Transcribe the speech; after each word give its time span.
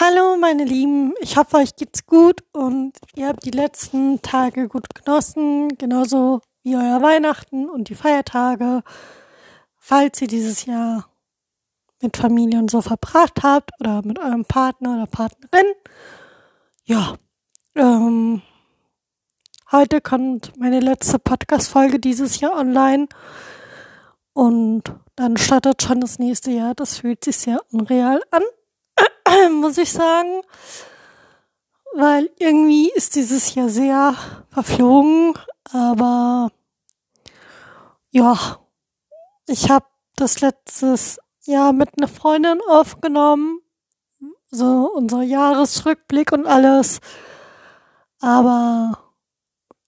Hallo 0.00 0.36
meine 0.36 0.64
Lieben, 0.64 1.14
ich 1.20 1.36
hoffe 1.36 1.58
euch 1.58 1.76
geht's 1.76 2.04
gut 2.04 2.42
und 2.50 2.94
ihr 3.14 3.28
habt 3.28 3.44
die 3.44 3.52
letzten 3.52 4.20
Tage 4.22 4.66
gut 4.66 4.92
genossen, 4.92 5.78
genauso 5.78 6.40
wie 6.64 6.74
euer 6.74 7.00
Weihnachten 7.00 7.68
und 7.70 7.90
die 7.90 7.94
Feiertage, 7.94 8.82
falls 9.78 10.20
ihr 10.20 10.26
dieses 10.26 10.66
Jahr 10.66 11.08
mit 12.02 12.16
Familie 12.16 12.58
und 12.58 12.72
so 12.72 12.82
verbracht 12.82 13.44
habt 13.44 13.70
oder 13.78 14.02
mit 14.04 14.18
eurem 14.18 14.44
Partner 14.44 14.94
oder 14.94 15.06
Partnerin. 15.06 15.66
Ja, 16.82 17.14
ähm, 17.76 18.42
heute 19.70 20.00
kommt 20.00 20.58
meine 20.58 20.80
letzte 20.80 21.20
Podcast-Folge 21.20 22.00
dieses 22.00 22.40
Jahr 22.40 22.56
online 22.56 23.06
und 24.32 24.92
dann 25.14 25.36
startet 25.36 25.84
schon 25.84 26.00
das 26.00 26.18
nächste 26.18 26.50
Jahr. 26.50 26.74
Das 26.74 26.98
fühlt 26.98 27.22
sich 27.22 27.36
sehr 27.36 27.60
unreal 27.70 28.20
an. 28.32 28.42
muss 29.60 29.78
ich 29.78 29.92
sagen. 29.92 30.42
Weil 31.94 32.30
irgendwie 32.38 32.90
ist 32.90 33.14
dieses 33.14 33.54
Jahr 33.54 33.68
sehr 33.68 34.14
verflogen, 34.48 35.38
aber 35.72 36.50
ja, 38.10 38.58
ich 39.46 39.70
habe 39.70 39.86
das 40.16 40.40
letztes 40.40 41.20
Jahr 41.42 41.72
mit 41.72 41.90
einer 41.96 42.08
Freundin 42.08 42.60
aufgenommen, 42.68 43.60
so 44.50 44.90
unser 44.94 45.22
Jahresrückblick 45.22 46.32
und 46.32 46.46
alles. 46.46 47.00
Aber 48.20 48.98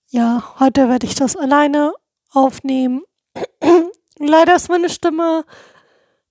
ja, 0.08 0.54
heute 0.60 0.88
werde 0.88 1.06
ich 1.06 1.14
das 1.14 1.36
alleine 1.36 1.92
aufnehmen. 2.30 3.02
Leider 4.18 4.54
ist 4.56 4.68
meine 4.68 4.90
Stimme 4.90 5.44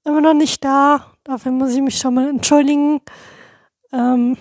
immer 0.06 0.22
noch 0.22 0.34
nicht 0.34 0.64
da. 0.64 1.12
Dafür 1.24 1.52
muss 1.52 1.74
ich 1.74 1.82
mich 1.82 1.98
schon 1.98 2.14
mal 2.14 2.30
entschuldigen. 2.30 3.02
Ähm, 3.92 4.38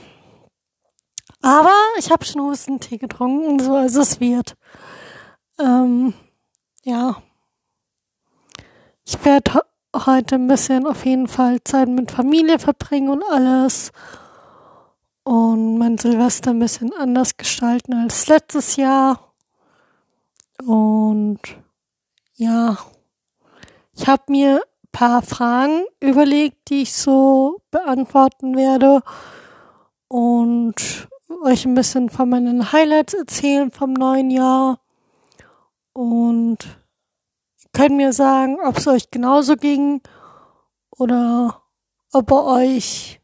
aber 1.43 1.73
ich 1.98 2.11
habe 2.11 2.25
schon 2.25 2.43
Hustentee 2.43 2.98
getrunken, 2.98 3.59
so 3.59 3.75
als 3.75 3.97
es 3.97 4.21
wird. 4.21 4.56
Ähm, 5.59 6.15
ja. 6.84 7.23
Ich 9.05 9.23
werde 9.25 9.62
heute 9.95 10.37
ein 10.37 10.47
bisschen 10.47 10.87
auf 10.87 11.05
jeden 11.05 11.29
Fall 11.29 11.62
Zeit 11.65 11.89
mit 11.89 12.11
Familie 12.11 12.59
verbringen 12.59 13.11
und 13.11 13.23
alles. 13.31 13.93
Und 15.25 15.78
mein 15.78 15.97
Silvester 15.99 16.51
ein 16.51 16.59
bisschen 16.59 16.93
anders 16.93 17.37
gestalten 17.37 17.95
als 17.95 18.27
letztes 18.28 18.77
Jahr. 18.77 19.34
Und 20.65 21.41
ja, 22.34 22.77
ich 23.95 24.06
habe 24.06 24.23
mir 24.28 24.62
paar 24.95 25.23
Fragen 25.23 25.84
überlegt, 26.00 26.70
die 26.70 26.83
ich 26.83 26.95
so 26.95 27.61
beantworten 27.73 28.56
werde 28.56 29.03
und 30.09 31.09
euch 31.42 31.67
ein 31.67 31.75
bisschen 31.75 32.09
von 32.09 32.31
meinen 32.31 32.73
Highlights 32.73 33.12
erzählen 33.12 33.72
vom 33.72 33.92
neuen 33.92 34.31
Jahr 34.31 34.81
und 35.92 36.59
könnt 37.72 37.97
mir 37.97 38.12
sagen, 38.12 38.56
ob 38.65 38.78
es 38.78 38.87
euch 38.87 39.11
genauso 39.11 39.56
ging 39.56 40.00
oder 40.91 41.62
ob 42.12 42.27
bei 42.27 42.42
euch 42.42 43.20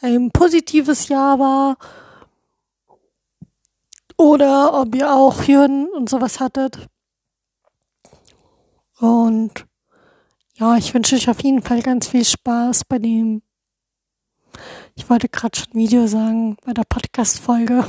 ein 0.00 0.30
positives 0.30 1.08
Jahr 1.08 1.38
war 1.38 1.76
oder 4.16 4.80
ob 4.80 4.94
ihr 4.94 5.12
auch 5.12 5.46
Hürden 5.46 5.86
und 5.90 6.08
sowas 6.08 6.40
hattet. 6.40 6.88
Und 9.00 9.67
ja, 10.58 10.76
ich 10.76 10.92
wünsche 10.92 11.14
euch 11.14 11.30
auf 11.30 11.40
jeden 11.42 11.62
Fall 11.62 11.82
ganz 11.82 12.08
viel 12.08 12.24
Spaß 12.24 12.84
bei 12.84 12.98
dem. 12.98 13.42
Ich 14.96 15.08
wollte 15.08 15.28
gerade 15.28 15.56
schon 15.56 15.72
Video 15.74 16.08
sagen, 16.08 16.56
bei 16.64 16.72
der 16.74 16.82
Podcast-Folge. 16.82 17.86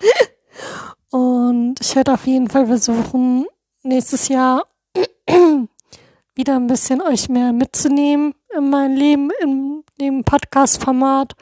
Und 1.10 1.76
ich 1.80 1.96
werde 1.96 2.12
auf 2.12 2.26
jeden 2.26 2.50
Fall 2.50 2.66
versuchen, 2.66 3.46
nächstes 3.82 4.28
Jahr 4.28 4.64
wieder 6.34 6.56
ein 6.56 6.66
bisschen 6.66 7.00
euch 7.00 7.30
mehr 7.30 7.54
mitzunehmen 7.54 8.34
in 8.54 8.68
mein 8.68 8.94
Leben, 8.94 9.30
in 9.40 9.82
dem 9.98 10.24
Podcast-Format. 10.24 11.32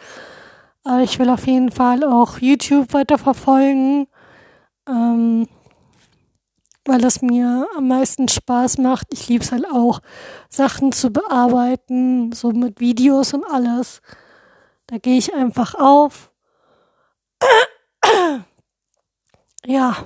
Ich 1.03 1.19
will 1.19 1.31
auf 1.31 1.49
jeden 1.49 1.73
Fall 1.73 2.05
auch 2.05 2.39
YouTube 2.39 2.93
weiter 2.93 3.19
verfolgen. 3.19 4.07
Ähm, 4.89 5.49
weil 6.87 7.05
es 7.05 7.21
mir 7.21 7.69
am 7.77 7.89
meisten 7.89 8.29
Spaß 8.29 8.79
macht. 8.79 9.09
Ich 9.13 9.29
liebe 9.29 9.45
es 9.45 9.53
halt 9.53 9.67
auch, 9.67 10.01
Sachen 10.49 10.93
zu 10.93 11.11
bearbeiten, 11.11 12.33
so 12.33 12.53
mit 12.53 12.81
Videos 12.81 13.35
und 13.35 13.45
alles. 13.45 14.01
Da 14.87 14.99
gehe 14.99 15.19
ich 15.19 15.35
einfach 15.35 15.75
auf. 15.75 16.33
ja, 19.67 19.97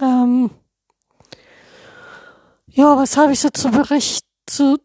ähm, 0.00 0.50
ja, 2.68 2.96
was 2.96 3.16
habe 3.16 3.32
ich 3.32 3.40
so 3.40 3.48
zu 3.48 3.70
berichten? 3.70 4.26
Zu, 4.46 4.78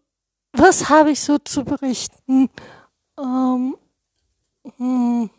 was 0.53 0.90
habe 0.90 1.11
ich 1.11 1.22
so 1.22 1.38
zu 1.38 1.63
berichten? 1.63 2.50
Ähm, 3.19 3.78
hm. 4.78 5.29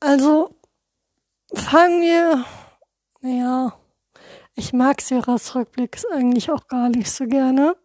Also 0.00 0.54
fangen 1.54 2.02
wir 2.02 2.44
ja, 3.20 3.72
ich 4.54 4.72
mag 4.72 5.00
Seras 5.00 5.54
Rückblick 5.54 5.98
eigentlich 6.12 6.50
auch 6.50 6.66
gar 6.68 6.88
nicht 6.88 7.10
so 7.10 7.26
gerne, 7.26 7.76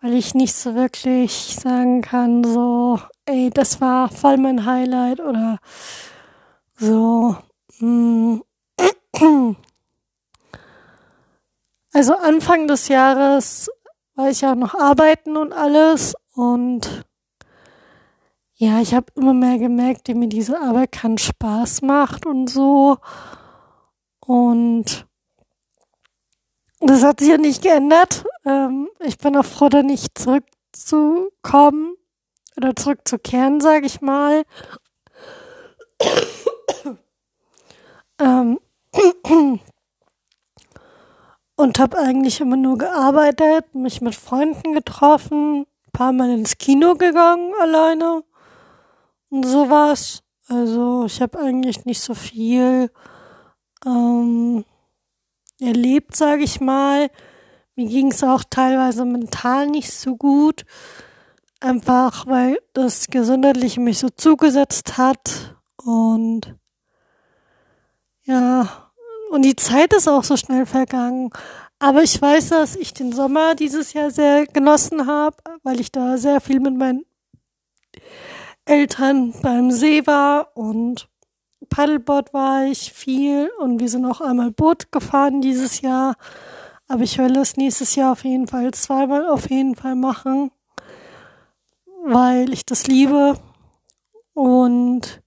weil 0.00 0.14
ich 0.14 0.34
nicht 0.34 0.54
so 0.54 0.74
wirklich 0.74 1.56
sagen 1.56 2.02
kann, 2.02 2.44
so, 2.44 2.98
ey, 3.26 3.50
das 3.50 3.80
war 3.80 4.08
voll 4.10 4.36
mein 4.36 4.66
Highlight 4.66 5.20
oder 5.20 5.58
so. 6.76 7.36
Hm. 7.78 8.42
Also 11.92 12.16
Anfang 12.16 12.66
des 12.68 12.88
Jahres 12.88 13.70
war 14.14 14.30
ich 14.30 14.40
ja 14.40 14.54
noch 14.54 14.74
arbeiten 14.74 15.36
und 15.36 15.52
alles 15.52 16.14
und 16.34 17.04
ja, 18.54 18.80
ich 18.80 18.94
habe 18.94 19.06
immer 19.16 19.34
mehr 19.34 19.58
gemerkt, 19.58 20.08
wie 20.08 20.14
mir 20.14 20.28
diese 20.28 20.58
Arbeit 20.60 20.92
keinen 20.92 21.18
Spaß 21.18 21.82
macht 21.82 22.26
und 22.26 22.48
so. 22.48 22.98
Und 24.26 25.06
das 26.80 27.02
hat 27.02 27.20
sich 27.20 27.28
ja 27.28 27.38
nicht 27.38 27.62
geändert. 27.62 28.24
Ähm, 28.44 28.88
ich 29.00 29.18
bin 29.18 29.36
auch 29.36 29.44
froh, 29.44 29.68
da 29.68 29.82
nicht 29.82 30.18
zurückzukommen 30.18 31.96
oder 32.56 32.74
zurückzukehren, 32.74 33.60
sage 33.60 33.86
ich 33.86 34.00
mal. 34.00 34.44
ähm, 38.20 38.58
und 41.56 41.78
habe 41.78 41.98
eigentlich 41.98 42.40
immer 42.40 42.56
nur 42.56 42.78
gearbeitet, 42.78 43.74
mich 43.74 44.00
mit 44.00 44.14
Freunden 44.14 44.72
getroffen, 44.72 45.60
ein 45.60 45.92
paar 45.92 46.12
Mal 46.12 46.30
ins 46.30 46.58
Kino 46.58 46.94
gegangen 46.94 47.52
alleine 47.60 48.24
und 49.30 49.44
sowas. 49.46 50.22
Also 50.48 51.04
ich 51.06 51.22
habe 51.22 51.38
eigentlich 51.38 51.84
nicht 51.84 52.00
so 52.00 52.14
viel 52.14 52.90
ähm, 53.86 54.64
erlebt, 55.60 56.16
sage 56.16 56.42
ich 56.44 56.60
mal. 56.60 57.10
Mir 57.74 57.88
ging 57.88 58.10
es 58.10 58.22
auch 58.22 58.44
teilweise 58.48 59.04
mental 59.04 59.66
nicht 59.66 59.90
so 59.92 60.16
gut. 60.16 60.64
Einfach 61.60 62.26
weil 62.26 62.58
das 62.72 63.06
Gesundheitliche 63.08 63.80
mich 63.80 63.98
so 63.98 64.08
zugesetzt 64.08 64.98
hat. 64.98 65.56
Und 65.84 66.56
ja, 68.24 68.68
und 69.30 69.42
die 69.42 69.56
Zeit 69.56 69.92
ist 69.94 70.08
auch 70.08 70.24
so 70.24 70.36
schnell 70.36 70.66
vergangen. 70.66 71.30
Aber 71.78 72.02
ich 72.02 72.20
weiß, 72.20 72.50
dass 72.50 72.76
ich 72.76 72.94
den 72.94 73.12
Sommer 73.12 73.54
dieses 73.54 73.92
Jahr 73.92 74.10
sehr 74.10 74.46
genossen 74.46 75.06
habe, 75.06 75.36
weil 75.62 75.80
ich 75.80 75.90
da 75.90 76.16
sehr 76.16 76.40
viel 76.40 76.60
mit 76.60 76.76
meinen 76.76 77.04
Eltern 78.64 79.34
beim 79.42 79.72
See 79.72 80.06
war 80.06 80.56
und 80.56 81.08
Paddleboard 81.72 82.34
war 82.34 82.64
ich 82.66 82.92
viel 82.92 83.50
und 83.58 83.80
wir 83.80 83.88
sind 83.88 84.04
auch 84.04 84.20
einmal 84.20 84.50
Boot 84.50 84.92
gefahren 84.92 85.40
dieses 85.40 85.80
Jahr. 85.80 86.16
Aber 86.86 87.02
ich 87.02 87.16
will 87.16 87.34
es 87.38 87.56
nächstes 87.56 87.94
Jahr 87.94 88.12
auf 88.12 88.24
jeden 88.24 88.46
Fall 88.46 88.72
zweimal 88.72 89.26
auf 89.26 89.48
jeden 89.48 89.74
Fall 89.74 89.94
machen, 89.94 90.50
weil 92.04 92.52
ich 92.52 92.66
das 92.66 92.86
liebe. 92.88 93.38
Und 94.34 95.22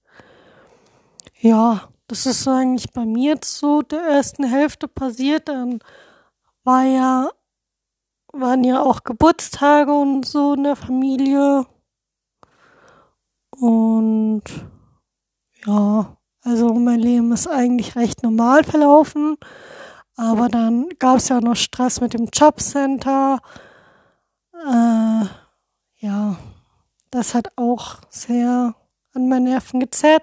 ja, 1.40 1.88
das 2.06 2.26
ist 2.26 2.46
eigentlich 2.46 2.92
bei 2.92 3.04
mir 3.04 3.34
jetzt 3.34 3.58
so 3.58 3.82
der 3.82 4.02
ersten 4.02 4.44
Hälfte 4.44 4.86
passiert. 4.86 5.48
Dann 5.48 5.80
war 6.62 6.84
ja, 6.84 7.28
waren 8.32 8.62
ja 8.62 8.82
auch 8.82 9.02
Geburtstage 9.02 9.92
und 9.92 10.24
so 10.24 10.54
in 10.54 10.62
der 10.62 10.76
Familie. 10.76 11.66
Und 13.50 14.44
ja, 15.64 16.16
also 16.46 16.72
mein 16.74 17.00
Leben 17.00 17.32
ist 17.32 17.48
eigentlich 17.48 17.96
recht 17.96 18.22
normal 18.22 18.62
verlaufen. 18.62 19.36
Aber 20.14 20.48
dann 20.48 20.88
gab 21.00 21.16
es 21.16 21.28
ja 21.28 21.40
noch 21.40 21.56
Stress 21.56 22.00
mit 22.00 22.14
dem 22.14 22.28
Jobcenter. 22.32 23.40
Äh, 24.54 25.24
ja, 25.96 26.36
das 27.10 27.34
hat 27.34 27.50
auch 27.56 27.96
sehr 28.10 28.76
an 29.12 29.28
meine 29.28 29.50
Nerven 29.50 29.80
gezerrt. 29.80 30.22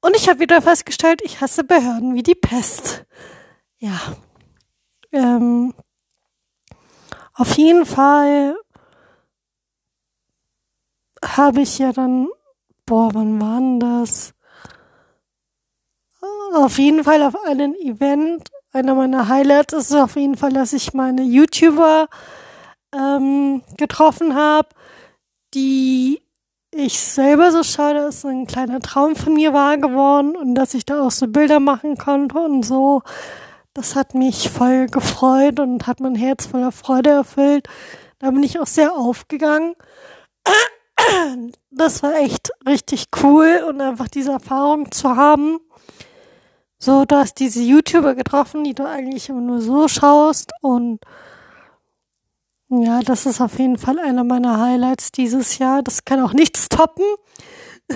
Und 0.00 0.14
ich 0.16 0.28
habe 0.28 0.38
wieder 0.38 0.62
festgestellt, 0.62 1.20
ich 1.24 1.40
hasse 1.40 1.64
Behörden 1.64 2.14
wie 2.14 2.22
die 2.22 2.36
Pest. 2.36 3.04
Ja. 3.78 3.98
Ähm, 5.10 5.74
auf 7.34 7.58
jeden 7.58 7.84
Fall 7.84 8.56
habe 11.24 11.62
ich 11.62 11.78
ja 11.78 11.92
dann, 11.92 12.28
boah, 12.86 13.12
wann 13.12 13.40
war 13.40 13.58
denn 13.58 13.80
das? 13.80 14.34
Auf 16.52 16.78
jeden 16.78 17.02
Fall 17.02 17.22
auf 17.22 17.34
einem 17.46 17.74
Event. 17.74 18.48
Einer 18.72 18.94
meiner 18.94 19.28
Highlights 19.28 19.72
ist 19.72 19.94
auf 19.94 20.16
jeden 20.16 20.36
Fall, 20.36 20.52
dass 20.52 20.74
ich 20.74 20.92
meine 20.92 21.22
YouTuber 21.22 22.08
ähm, 22.94 23.62
getroffen 23.78 24.34
habe, 24.34 24.68
die 25.54 26.22
ich 26.74 27.00
selber 27.00 27.52
so 27.52 27.62
schaue, 27.62 27.94
dass 27.94 28.24
ein 28.24 28.46
kleiner 28.46 28.80
Traum 28.80 29.16
von 29.16 29.34
mir 29.34 29.54
wahr 29.54 29.78
geworden 29.78 30.36
und 30.36 30.54
dass 30.54 30.74
ich 30.74 30.84
da 30.84 31.02
auch 31.02 31.10
so 31.10 31.26
Bilder 31.26 31.58
machen 31.58 31.96
konnte 31.96 32.38
und 32.38 32.64
so. 32.64 33.02
Das 33.72 33.96
hat 33.96 34.14
mich 34.14 34.50
voll 34.50 34.86
gefreut 34.86 35.58
und 35.58 35.86
hat 35.86 36.00
mein 36.00 36.14
Herz 36.14 36.46
voller 36.46 36.72
Freude 36.72 37.10
erfüllt. 37.10 37.66
Da 38.18 38.30
bin 38.30 38.42
ich 38.42 38.60
auch 38.60 38.66
sehr 38.66 38.94
aufgegangen. 38.94 39.74
Das 41.70 42.02
war 42.02 42.14
echt 42.16 42.52
richtig 42.66 43.06
cool 43.22 43.64
und 43.68 43.80
einfach 43.80 44.08
diese 44.08 44.32
Erfahrung 44.32 44.92
zu 44.92 45.16
haben. 45.16 45.58
So, 46.84 47.04
du 47.04 47.14
hast 47.14 47.38
diese 47.38 47.62
YouTuber 47.62 48.16
getroffen, 48.16 48.64
die 48.64 48.74
du 48.74 48.84
eigentlich 48.84 49.28
immer 49.28 49.40
nur 49.40 49.60
so 49.60 49.86
schaust 49.86 50.50
und 50.62 50.98
ja, 52.70 53.02
das 53.02 53.24
ist 53.24 53.40
auf 53.40 53.56
jeden 53.60 53.78
Fall 53.78 54.00
einer 54.00 54.24
meiner 54.24 54.58
Highlights 54.58 55.12
dieses 55.12 55.58
Jahr. 55.58 55.84
Das 55.84 56.04
kann 56.04 56.18
auch 56.18 56.32
nichts 56.32 56.68
toppen. 56.68 57.04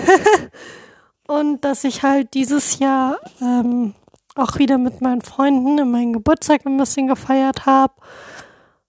und 1.27 1.65
dass 1.65 1.83
ich 1.83 2.03
halt 2.03 2.33
dieses 2.33 2.79
Jahr 2.79 3.19
ähm, 3.41 3.93
auch 4.35 4.57
wieder 4.57 4.77
mit 4.77 5.01
meinen 5.01 5.21
Freunden 5.21 5.79
in 5.79 5.91
meinen 5.91 6.13
Geburtstag 6.13 6.65
ein 6.65 6.77
bisschen 6.77 7.07
gefeiert 7.07 7.65
habe. 7.65 7.93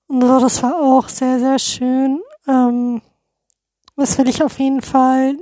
Und 0.07 0.21
so, 0.21 0.39
das 0.39 0.63
war 0.63 0.77
auch 0.81 1.09
sehr, 1.09 1.41
sehr 1.41 1.59
schön. 1.59 2.21
Ähm, 2.47 3.03
das 3.97 4.17
will 4.17 4.29
ich 4.29 4.45
auf 4.45 4.61
jeden 4.61 4.81
Fall 4.81 5.39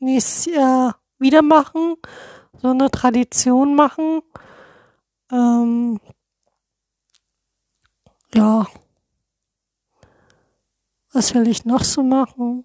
nächstes 0.00 0.54
Jahr 0.54 0.96
wieder 1.18 1.40
machen. 1.40 1.96
So 2.62 2.68
eine 2.68 2.90
Tradition 2.90 3.74
machen. 3.74 4.20
Ähm, 5.32 5.98
ja. 8.34 8.66
Was 11.12 11.34
will 11.34 11.48
ich 11.48 11.64
noch 11.64 11.84
so 11.84 12.02
machen? 12.02 12.64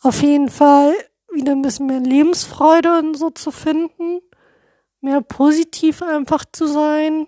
Auf 0.00 0.22
jeden 0.22 0.48
Fall 0.48 0.94
wieder 1.30 1.52
ein 1.52 1.62
bisschen 1.62 1.86
mehr 1.86 2.00
Lebensfreude 2.00 2.98
und 2.98 3.16
so 3.16 3.30
zu 3.30 3.50
finden. 3.50 4.20
Mehr 5.00 5.20
positiv 5.20 6.02
einfach 6.02 6.44
zu 6.50 6.66
sein. 6.66 7.26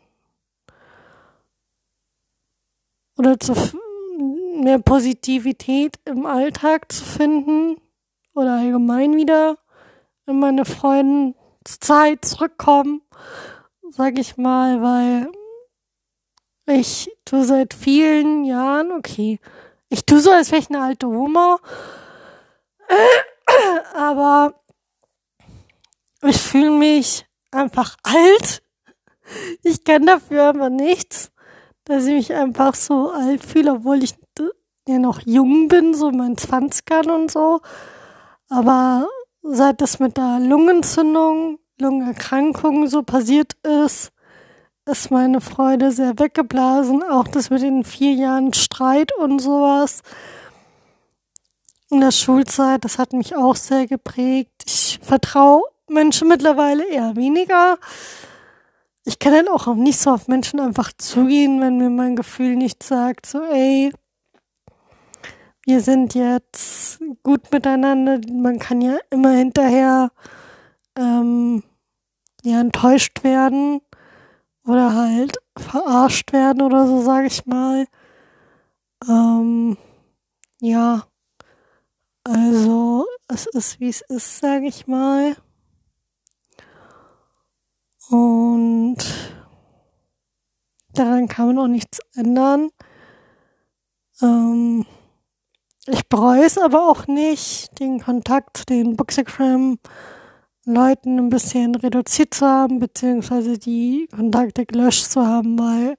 Oder 3.17 3.39
zu, 3.39 3.55
mehr 4.63 4.79
Positivität 4.79 5.99
im 6.07 6.25
Alltag 6.25 6.91
zu 6.91 7.05
finden. 7.05 7.77
Oder 8.35 8.55
allgemein 8.55 9.17
wieder 9.17 9.59
in 10.27 10.39
meine 10.39 10.65
Freundenzeit 10.65 12.25
zurückkommen. 12.25 13.03
Sag 13.91 14.19
ich 14.19 14.37
mal, 14.37 14.83
weil 14.83 15.29
ich 16.67 17.11
tue 17.25 17.45
seit 17.45 17.75
vielen 17.75 18.45
Jahren, 18.45 18.93
okay, 18.93 19.39
ich 19.89 20.07
tue 20.07 20.21
so, 20.21 20.31
als 20.31 20.51
wäre 20.51 20.63
ich 20.63 20.71
eine 20.71 20.83
alte 20.83 21.07
Oma, 21.07 21.59
aber 23.95 24.55
ich 26.23 26.39
fühle 26.41 26.71
mich 26.71 27.27
einfach 27.51 27.97
alt. 28.03 28.63
Ich 29.63 29.85
kann 29.85 30.07
dafür 30.07 30.45
aber 30.45 30.71
nichts, 30.71 31.31
dass 31.85 32.07
ich 32.07 32.15
mich 32.15 32.35
einfach 32.35 32.75
so 32.75 33.11
alt 33.11 33.45
fühle, 33.45 33.73
obwohl 33.73 34.03
ich 34.03 34.15
ja 34.89 34.99
noch 34.99 35.21
jung 35.25 35.69
bin, 35.69 35.95
so 35.95 36.09
in 36.09 36.17
meinen 36.17 36.37
Zwanzigern 36.37 37.11
und 37.11 37.31
so. 37.31 37.61
Aber 38.49 39.07
seit 39.45 39.81
das 39.81 40.01
mit 40.01 40.17
der 40.17 40.41
Lungenentzündung, 40.41 41.59
Lungenerkrankung 41.79 42.89
so 42.89 43.03
passiert 43.03 43.55
ist, 43.63 44.11
ist 44.87 45.11
meine 45.11 45.41
Freude 45.41 45.93
sehr 45.93 46.19
weggeblasen. 46.19 47.03
Auch 47.03 47.29
das 47.29 47.51
mit 47.51 47.63
den 47.63 47.85
vier 47.85 48.13
Jahren 48.13 48.53
Streit 48.53 49.13
und 49.17 49.39
sowas. 49.41 50.03
In 51.91 52.01
der 52.01 52.11
Schulzeit, 52.11 52.85
das 52.85 52.99
hat 52.99 53.13
mich 53.13 53.37
auch 53.37 53.57
sehr 53.57 53.87
geprägt. 53.87 54.65
Ich 54.67 54.99
vertraue 55.03 55.63
Menschen 55.89 56.29
mittlerweile 56.29 56.87
eher 56.87 57.15
weniger. 57.17 57.79
Ich 59.05 59.19
kann 59.19 59.35
halt 59.35 59.51
auch 59.51 59.75
nicht 59.75 60.01
so 60.01 60.11
auf 60.11 60.29
Menschen 60.29 60.61
einfach 60.61 60.91
zugehen, 60.97 61.61
wenn 61.61 61.77
mir 61.77 61.91
mein 61.91 62.17
Gefühl 62.17 62.57
nicht 62.57 62.83
sagt, 62.83 63.27
so, 63.27 63.43
ey, 63.43 63.93
wir 65.67 65.81
sind 65.81 66.15
jetzt 66.15 67.01
gut 67.23 67.51
miteinander. 67.53 68.21
Man 68.31 68.59
kann 68.59 68.81
ja 68.81 68.99
immer 69.11 69.31
hinterher 69.31 70.11
ähm, 70.97 71.63
ja 72.43 72.61
enttäuscht 72.61 73.25
werden 73.25 73.81
oder 74.67 74.95
halt 74.95 75.39
verarscht 75.57 76.33
werden 76.33 76.63
oder 76.63 76.87
so, 76.87 77.03
sage 77.03 77.27
ich 77.27 77.47
mal. 77.47 77.87
Ähm, 79.09 79.77
ja, 80.61 81.05
also 82.25 83.07
es 83.29 83.47
ist, 83.47 83.81
wie 83.81 83.89
es 83.89 84.03
ist, 84.03 84.39
sage 84.39 84.67
ich 84.67 84.87
mal. 84.87 85.37
Und 88.11 88.99
daran 90.93 91.29
kann 91.29 91.47
man 91.47 91.59
auch 91.59 91.69
nichts 91.69 92.01
ändern. 92.15 92.71
Ähm, 94.23 94.87
ich 95.87 96.09
bereue 96.09 96.45
es 96.45 96.57
aber 96.59 96.89
auch 96.89 97.07
nicht, 97.07 97.79
den 97.79 98.01
Kontakt 98.01 98.57
zu 98.59 98.65
den 98.65 98.97
Bookstagram 98.97 99.79
Leuten 100.67 101.19
ein 101.19 101.29
bisschen 101.29 101.75
reduziert 101.75 102.33
zu 102.33 102.47
haben, 102.47 102.79
beziehungsweise 102.79 103.59
die 103.59 104.09
Kontakte 104.15 104.65
gelöscht 104.65 105.05
zu 105.11 105.27
haben, 105.27 105.59
weil 105.59 105.97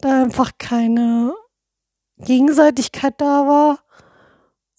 da 0.00 0.22
einfach 0.22 0.52
keine 0.58 1.34
Gegenseitigkeit 2.18 3.20
da 3.20 3.46
war. 3.46 3.78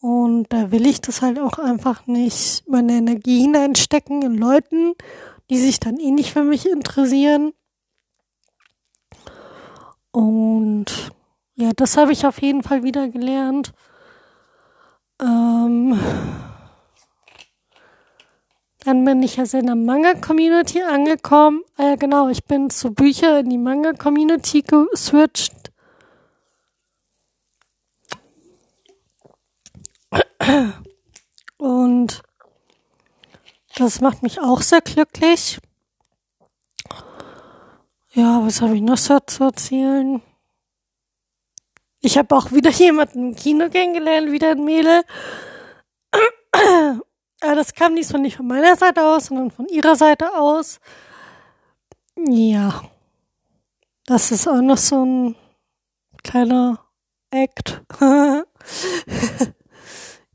Und 0.02 0.52
da 0.52 0.72
will 0.72 0.88
ich 0.88 1.00
das 1.00 1.22
halt 1.22 1.38
auch 1.40 1.60
einfach 1.60 2.08
nicht 2.08 2.68
meine 2.68 2.94
Energie 2.94 3.42
hineinstecken 3.42 4.24
in 4.24 4.36
Leuten, 4.36 4.94
die 5.52 5.60
sich 5.60 5.80
dann 5.80 5.98
eh 5.98 6.10
nicht 6.10 6.34
für 6.34 6.44
mich 6.44 6.68
interessieren. 6.68 7.54
Und 10.12 11.12
ja, 11.54 11.72
das 11.76 11.98
habe 11.98 12.12
ich 12.14 12.26
auf 12.26 12.42
jeden 12.42 12.64
Fall 12.64 12.82
wieder 12.84 13.08
gelernt. 13.10 13.74
Ähm, 15.22 16.00
dann 18.84 19.06
bin 19.06 19.22
ich 19.22 19.38
jetzt 19.38 19.54
in 19.54 19.68
der 19.68 19.76
Manga-Community 19.76 20.82
angekommen. 20.82 21.62
Äh, 21.78 21.98
genau, 21.98 22.30
ich 22.30 22.46
bin 22.46 22.70
zu 22.72 22.92
Bücher 22.94 23.40
in 23.40 23.50
die 23.50 23.60
Manga-Community 23.60 24.64
geswitcht. 24.64 25.54
Und 31.58 32.24
das 33.76 34.02
macht 34.02 34.24
mich 34.24 34.42
auch 34.42 34.62
sehr 34.62 34.82
glücklich. 34.82 35.60
Ja, 38.14 38.46
was 38.46 38.62
habe 38.62 38.76
ich 38.76 38.82
noch 38.82 38.98
so 38.98 39.20
zu 39.20 39.44
erzählen? 39.44 40.22
Ich 42.02 42.18
habe 42.18 42.36
auch 42.36 42.52
wieder 42.52 42.70
jemanden 42.72 43.30
im 43.30 43.36
Kino 43.36 43.70
kennengelernt, 43.70 44.32
wieder 44.32 44.52
ein 44.52 44.64
Mädel. 44.66 45.04
Aber 47.44 47.56
das 47.56 47.74
kam 47.74 47.96
diesmal 47.96 48.22
nicht 48.22 48.38
von 48.38 48.48
meiner 48.48 48.76
Seite 48.76 49.04
aus, 49.04 49.26
sondern 49.26 49.50
von 49.52 49.68
ihrer 49.68 49.96
Seite 49.96 50.36
aus. 50.36 50.80
Ja. 52.16 52.84
Das 54.06 54.32
ist 54.32 54.48
auch 54.48 54.62
noch 54.62 54.78
so 54.78 55.04
ein 55.06 55.36
kleiner 56.24 56.80
Act. 57.32 57.82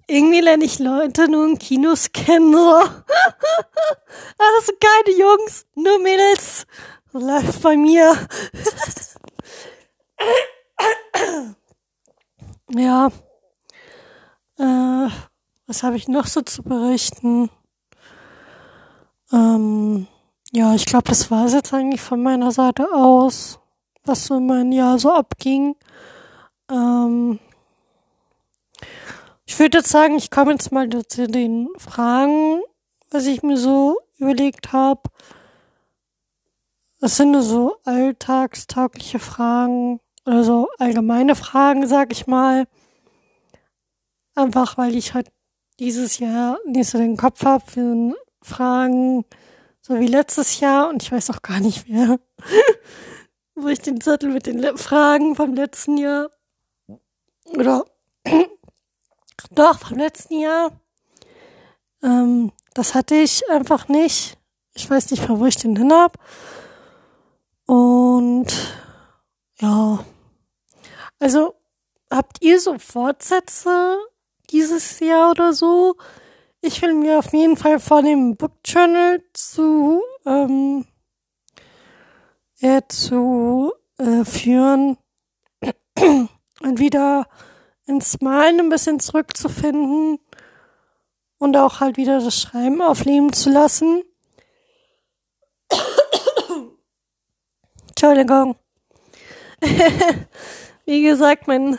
Irgendwie 0.09 0.41
lerne 0.41 0.65
ich 0.65 0.79
Leute 0.79 1.29
nur 1.29 1.47
in 1.47 1.59
Kinos 1.59 2.13
kennen, 2.13 2.53
so. 2.53 2.59
ah, 2.79 2.93
das 4.57 4.67
sind 4.67 4.81
keine 4.81 5.17
Jungs, 5.17 5.67
nur 5.75 5.99
Mädels. 5.99 6.67
So 7.13 7.19
läuft 7.19 7.61
bei 7.61 7.77
mir. 7.77 8.17
Ja. 12.71 13.09
Äh, 14.59 15.09
was 15.67 15.83
habe 15.83 15.97
ich 15.97 16.09
noch 16.09 16.27
so 16.27 16.43
zu 16.43 16.63
berichten? 16.63 17.51
Ähm, 19.33 20.07
ja, 20.53 20.75
ich 20.75 20.87
glaube, 20.87 21.09
das 21.09 21.31
war 21.31 21.47
es 21.47 21.53
jetzt 21.53 21.75
eigentlich 21.75 22.01
von 22.01 22.23
meiner 22.23 22.53
Seite 22.53 22.93
aus, 22.93 23.59
was 24.05 24.27
so 24.27 24.41
mein 24.41 24.73
Jahr 24.73 24.99
so 24.99 25.13
abging. 25.13 25.77
Ähm, 26.71 27.41
Ich 29.49 29.59
würde 29.59 29.79
jetzt 29.79 29.91
sagen, 29.91 30.17
ich 30.17 30.31
komme 30.31 30.53
jetzt 30.53 30.73
mal 30.73 30.89
zu 31.07 31.29
den 31.29 31.69
Fragen, 31.79 32.61
was 33.11 33.27
ich 33.27 33.43
mir 33.43 33.57
so 33.57 33.99
überlegt 34.19 34.73
habe. 34.73 35.03
Das 37.01 37.17
sind 37.17 37.31
nur 37.31 37.43
so 37.43 37.77
alltagstaugliche 37.85 39.19
Fragen 39.19 40.01
oder 40.27 40.45
so 40.45 40.69
allgemeine 40.79 41.37
Fragen, 41.37 41.87
sag 41.87 42.13
ich 42.13 42.27
mal. 42.27 42.67
Einfach 44.35 44.77
weil 44.77 44.95
ich 44.97 45.15
halt 45.15 45.31
dieses 45.79 46.19
Jahr 46.19 46.59
nicht 46.67 46.91
so 46.91 46.99
den 46.99 47.17
Kopf 47.17 47.45
habe 47.45 47.65
für 47.65 48.15
Fragen, 48.43 49.25
so 49.81 49.99
wie 50.01 50.07
letztes 50.07 50.61
Jahr 50.61 50.89
und 50.89 51.03
ich 51.03 51.13
weiß 51.13 51.31
auch 51.31 51.43
gar 51.43 51.61
nicht 51.61 51.89
mehr, 51.89 52.19
wo 53.55 53.69
ich 53.69 53.81
den 53.81 54.01
Zettel 54.01 54.31
mit 54.31 54.47
den 54.47 54.77
Fragen 54.77 55.37
vom 55.37 55.55
letzten 55.55 55.97
Jahr 55.97 56.31
oder 57.47 57.85
doch 59.51 59.79
vom 59.79 59.99
letzten 59.99 60.41
Jahr, 60.41 60.73
ähm, 62.03 62.53
das 62.75 62.95
hatte 62.95 63.15
ich 63.15 63.49
einfach 63.51 63.89
nicht. 63.89 64.39
Ich 64.75 64.89
weiß 64.91 65.11
nicht 65.11 65.29
mehr, 65.29 65.39
wo 65.39 65.47
ich 65.47 65.57
den 65.57 65.77
hin 65.77 65.93
hab. 65.93 66.19
Und 67.67 68.53
ja, 69.61 70.05
also 71.19 71.55
habt 72.11 72.43
ihr 72.43 72.61
so 72.61 72.79
Fortsätze 72.79 73.99
dieses 74.51 75.01
Jahr 75.01 75.31
oder 75.31 75.53
so? 75.53 75.97
Ich 76.61 76.83
will 76.83 76.95
mir 76.95 77.19
auf 77.19 77.33
jeden 77.33 77.57
Fall 77.57 77.79
vor 77.79 78.03
dem 78.03 78.37
Book 78.37 78.53
Journal 78.65 79.23
zu 79.33 80.03
ähm, 80.25 80.87
ja, 82.59 82.81
zu 82.89 83.73
äh, 83.99 84.25
führen 84.25 84.97
und 85.99 86.79
wieder 86.79 87.29
ins 87.87 88.21
Malen 88.21 88.61
ein 88.61 88.69
bisschen 88.69 89.01
zurückzufinden 89.01 90.19
und 91.39 91.57
auch 91.57 91.81
halt 91.81 91.97
wieder 91.97 92.21
das 92.21 92.41
Schreiben 92.41 92.83
aufleben 92.83 93.33
zu 93.33 93.51
lassen. 93.51 94.03
Entschuldigung. 97.89 98.57
Wie 100.89 101.03
gesagt, 101.03 101.49
mein, 101.49 101.79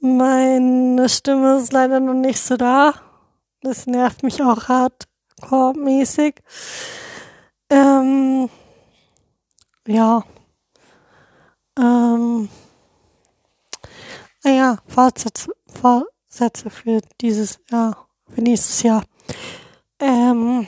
meine 0.00 1.08
Stimme 1.08 1.56
ist 1.56 1.72
leider 1.72 1.98
noch 1.98 2.12
nicht 2.12 2.40
so 2.40 2.58
da. 2.58 2.92
Das 3.62 3.86
nervt 3.86 4.22
mich 4.22 4.42
auch 4.42 4.68
hardcore-mäßig. 4.68 6.42
Ähm, 7.70 8.50
ja. 9.86 10.24
Ähm, 11.78 12.50
naja, 14.44 14.76
Fortsätze, 14.86 15.50
Fortsätze 15.68 16.68
für 16.68 17.00
dieses 17.22 17.60
Jahr, 17.70 18.08
für 18.28 18.42
nächstes 18.42 18.82
Jahr. 18.82 19.04
Ähm, 19.98 20.66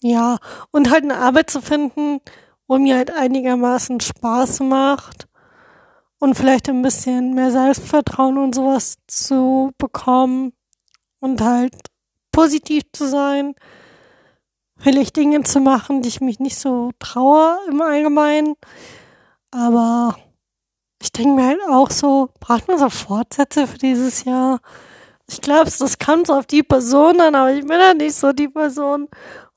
ja, 0.00 0.38
und 0.70 0.90
halt 0.92 1.02
eine 1.02 1.16
Arbeit 1.16 1.50
zu 1.50 1.60
finden, 1.60 2.20
wo 2.66 2.78
mir 2.78 2.96
halt 2.96 3.12
einigermaßen 3.12 4.00
Spaß 4.00 4.60
macht 4.60 5.28
und 6.18 6.34
vielleicht 6.36 6.68
ein 6.68 6.82
bisschen 6.82 7.34
mehr 7.34 7.50
Selbstvertrauen 7.50 8.38
und 8.38 8.54
sowas 8.54 8.96
zu 9.06 9.72
bekommen 9.78 10.52
und 11.20 11.40
halt 11.40 11.74
positiv 12.32 12.84
zu 12.92 13.08
sein, 13.08 13.54
vielleicht 14.78 15.16
Dinge 15.16 15.42
zu 15.42 15.60
machen, 15.60 16.02
die 16.02 16.08
ich 16.08 16.20
mich 16.20 16.40
nicht 16.40 16.58
so 16.58 16.90
traue 16.98 17.58
im 17.68 17.80
Allgemeinen. 17.80 18.54
Aber 19.50 20.16
ich 21.02 21.12
denke 21.12 21.34
mir 21.34 21.46
halt 21.46 21.60
auch 21.68 21.90
so, 21.90 22.30
braucht 22.40 22.68
man 22.68 22.78
so 22.78 22.88
Fortsätze 22.88 23.66
für 23.66 23.78
dieses 23.78 24.24
Jahr? 24.24 24.60
Ich 25.32 25.40
glaube, 25.40 25.70
das 25.76 25.98
kommt 25.98 26.30
auf 26.30 26.46
die 26.46 26.62
Person 26.62 27.20
an, 27.20 27.34
aber 27.34 27.52
ich 27.52 27.66
bin 27.66 27.80
ja 27.80 27.94
nicht 27.94 28.14
so 28.14 28.32
die 28.32 28.48
Person 28.48 29.08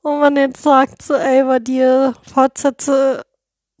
wo 0.06 0.12
man 0.12 0.36
jetzt 0.36 0.62
sagt, 0.62 1.02
so, 1.02 1.14
ey, 1.14 1.42
bei 1.42 1.58
dir 1.58 2.14
Fortsätze, 2.32 3.26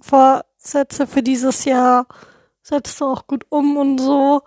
Fortsätze 0.00 1.06
für 1.06 1.22
dieses 1.22 1.64
Jahr 1.64 2.08
setzt 2.62 3.00
du 3.00 3.04
auch 3.04 3.28
gut 3.28 3.46
um 3.48 3.76
und 3.76 3.98
so. 3.98 4.42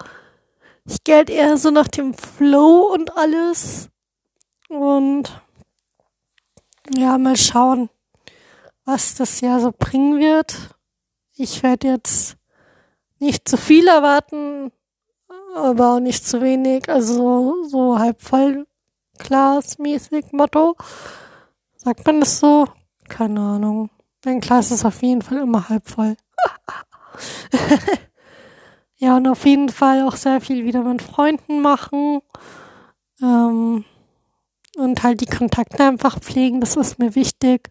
Ich 0.83 1.05
gelte 1.05 1.31
eher 1.31 1.55
so 1.55 1.71
nach 1.71 1.87
dem 1.87 2.13
Flow 2.13 2.91
und 2.93 3.15
alles. 3.15 3.87
Und 4.67 5.41
ja, 6.93 7.17
mal 7.17 7.37
schauen, 7.37 7.89
was 8.83 9.15
das 9.15 9.39
Jahr 9.39 9.61
so 9.61 9.71
bringen 9.71 10.19
wird. 10.19 10.75
Ich 11.37 11.63
werde 11.63 11.87
jetzt 11.87 12.35
nicht 13.19 13.47
zu 13.47 13.55
viel 13.55 13.87
erwarten, 13.87 14.73
aber 15.55 15.95
auch 15.95 15.99
nicht 15.99 16.27
zu 16.27 16.41
wenig. 16.41 16.89
Also 16.89 17.63
so 17.67 17.99
halb 17.99 18.21
voll 18.21 18.67
glasmäßig 19.17 20.31
Motto. 20.31 20.75
Sagt 21.75 22.05
man 22.05 22.19
das 22.19 22.39
so? 22.39 22.67
Keine 23.07 23.39
Ahnung. 23.39 23.89
Mein 24.25 24.41
Glas 24.41 24.71
ist 24.71 24.85
auf 24.85 25.01
jeden 25.01 25.21
Fall 25.21 25.39
immer 25.39 25.69
halb 25.69 25.87
voll. 25.87 26.15
ja, 28.97 29.17
und 29.17 29.27
auf 29.27 29.45
jeden 29.45 29.69
Fall 29.69 30.03
auch 30.03 30.15
sehr 30.15 30.41
viel 30.41 30.65
wieder 30.65 30.83
mit 30.83 31.01
Freunden 31.01 31.61
machen. 31.61 32.21
Ähm, 33.21 33.85
und 34.77 35.03
halt 35.03 35.21
die 35.21 35.25
Kontakte 35.25 35.83
einfach 35.83 36.19
pflegen, 36.19 36.61
das 36.61 36.75
ist 36.75 36.99
mir 36.99 37.15
wichtig. 37.15 37.69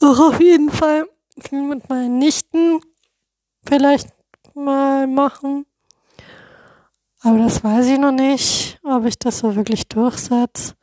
Auch 0.00 0.20
auf 0.20 0.40
jeden 0.40 0.70
Fall 0.70 1.06
viel 1.40 1.62
mit 1.62 1.88
meinen 1.88 2.18
Nichten 2.18 2.80
vielleicht 3.66 4.08
mal 4.64 5.06
machen. 5.06 5.66
Aber 7.20 7.38
das 7.38 7.64
weiß 7.64 7.86
ich 7.86 7.98
noch 7.98 8.12
nicht, 8.12 8.78
ob 8.84 9.04
ich 9.04 9.18
das 9.18 9.38
so 9.38 9.56
wirklich 9.56 9.88
durchsetze 9.88 10.74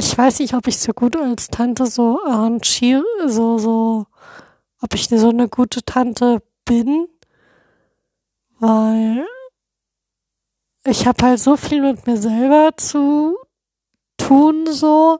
ich 0.00 0.16
weiß 0.16 0.38
nicht, 0.38 0.54
ob 0.54 0.66
ich 0.66 0.78
so 0.78 0.92
gut 0.92 1.16
als 1.16 1.48
Tante 1.48 1.86
so 1.86 2.20
arrangiere, 2.24 3.04
so, 3.26 3.58
so, 3.58 4.06
ob 4.80 4.94
ich 4.94 5.08
so 5.08 5.28
eine 5.28 5.48
gute 5.48 5.82
Tante 5.84 6.42
bin, 6.64 7.08
weil 8.58 9.26
ich 10.84 11.06
habe 11.06 11.24
halt 11.24 11.38
so 11.38 11.56
viel 11.56 11.82
mit 11.82 12.06
mir 12.06 12.16
selber 12.16 12.76
zu 12.76 13.36
tun, 14.16 14.66
so, 14.66 15.18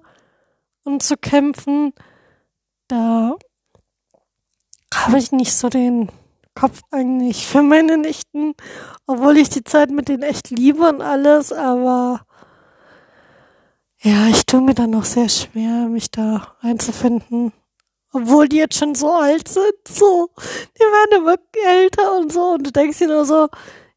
und 0.84 1.02
zu 1.02 1.16
kämpfen, 1.16 1.92
da 2.88 3.36
habe 4.94 5.18
ich 5.18 5.30
nicht 5.30 5.52
so 5.52 5.68
den 5.68 6.10
Kopf 6.60 6.82
eigentlich 6.90 7.46
für 7.46 7.62
meine 7.62 7.96
Nichten, 7.96 8.54
obwohl 9.06 9.38
ich 9.38 9.48
die 9.48 9.64
Zeit 9.64 9.90
mit 9.90 10.08
denen 10.08 10.22
echt 10.22 10.50
liebe 10.50 10.86
und 10.86 11.00
alles, 11.00 11.54
aber 11.54 12.26
ja, 14.02 14.28
ich 14.28 14.44
tue 14.44 14.60
mir 14.60 14.74
dann 14.74 14.90
noch 14.90 15.06
sehr 15.06 15.30
schwer, 15.30 15.88
mich 15.88 16.10
da 16.10 16.54
einzufinden. 16.60 17.54
Obwohl 18.12 18.46
die 18.46 18.58
jetzt 18.58 18.76
schon 18.76 18.94
so 18.94 19.10
alt 19.10 19.48
sind, 19.48 19.88
so. 19.88 20.28
Die 20.76 20.82
werden 20.82 21.22
immer 21.22 21.36
älter 21.66 22.18
und 22.18 22.30
so. 22.30 22.54
Und 22.54 22.66
du 22.66 22.72
denkst 22.72 22.98
dir 22.98 23.08
nur 23.08 23.24
so, 23.24 23.48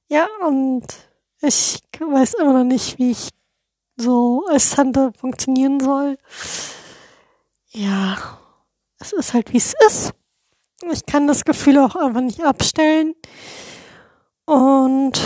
ja, 0.08 0.28
und 0.46 0.86
ich 1.42 1.82
weiß 2.00 2.36
immer 2.36 2.54
noch 2.54 2.64
nicht, 2.64 2.98
wie 2.98 3.12
ich 3.12 3.30
so 3.98 4.46
als 4.48 4.72
Tante 4.72 5.12
funktionieren 5.18 5.82
soll. 5.82 6.18
Ja, 7.72 8.40
es 9.00 9.12
ist 9.12 9.34
halt, 9.34 9.52
wie 9.52 9.58
es 9.58 9.74
ist. 9.88 10.14
Ich 10.92 11.06
kann 11.06 11.28
das 11.28 11.46
Gefühl 11.46 11.80
auch 11.80 11.96
einfach 11.96 12.22
nicht 12.22 12.44
abstellen. 12.44 13.16
Und 14.46 15.22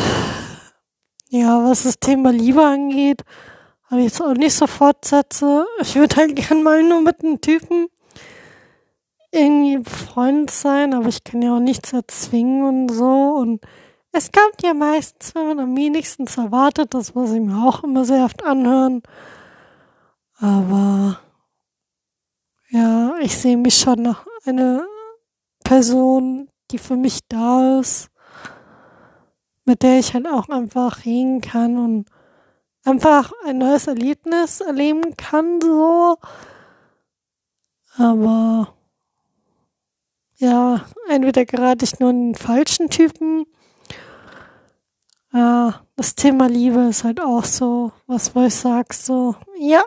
ja, 1.29 1.63
was 1.63 1.83
das 1.83 1.99
Thema 1.99 2.31
Liebe 2.31 2.63
angeht, 2.63 3.23
habe 3.89 4.01
ich 4.01 4.07
jetzt 4.07 4.21
auch 4.21 4.33
nicht 4.33 4.53
so 4.53 4.67
Fortsätze. 4.67 5.65
Ich 5.81 5.95
würde 5.95 6.15
halt 6.15 6.35
gern 6.47 6.63
mal 6.63 6.83
nur 6.83 7.01
mit 7.01 7.23
einem 7.23 7.41
Typen 7.41 7.87
irgendwie 9.31 9.77
befreundet 9.77 10.51
sein, 10.51 10.93
aber 10.93 11.07
ich 11.07 11.23
kann 11.23 11.41
ja 11.41 11.55
auch 11.55 11.59
nichts 11.59 11.93
erzwingen 11.93 12.63
und 12.63 12.89
so. 12.89 13.35
Und 13.37 13.61
es 14.11 14.31
kommt 14.31 14.63
ja 14.63 14.73
meistens, 14.73 15.35
wenn 15.35 15.47
man 15.47 15.59
am 15.59 15.75
wenigsten 15.75 16.27
erwartet, 16.27 16.93
das 16.93 17.13
muss 17.13 17.31
ich 17.31 17.41
mir 17.41 17.67
auch 17.67 17.83
immer 17.83 18.05
sehr 18.05 18.25
oft 18.25 18.43
anhören. 18.43 19.03
Aber 20.39 21.19
ja, 22.69 23.15
ich 23.21 23.37
sehe 23.37 23.57
mich 23.57 23.77
schon 23.77 24.01
nach 24.01 24.25
einer 24.45 24.85
Person, 25.67 26.47
die 26.71 26.77
für 26.77 26.95
mich 26.95 27.27
da 27.27 27.81
ist, 27.81 28.09
mit 29.65 29.83
der 29.83 29.99
ich 29.99 30.13
halt 30.13 30.25
auch 30.25 30.47
einfach 30.47 31.03
reden 31.03 31.41
kann 31.41 31.77
und 31.77 32.09
einfach 32.85 33.33
ein 33.45 33.57
neues 33.57 33.87
Erlebnis 33.87 34.61
erleben 34.61 35.17
kann, 35.17 35.59
so. 35.59 36.19
Aber 37.97 38.75
ja, 40.37 40.85
entweder 41.09 41.43
gerate 41.43 41.83
ich 41.83 41.99
nur 41.99 42.11
in 42.11 42.31
den 42.31 42.35
falschen 42.35 42.89
Typen. 42.89 43.45
Ja, 45.33 45.81
das 45.97 46.15
Thema 46.15 46.47
Liebe 46.47 46.79
ist 46.83 47.03
halt 47.03 47.19
auch 47.19 47.43
so, 47.43 47.91
was 48.05 48.33
wo 48.33 48.43
ich 48.45 48.55
sag, 48.55 48.93
so, 48.93 49.35
ja, 49.59 49.83